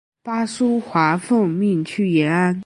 [0.23, 2.59] 巴苏华奉命去延安。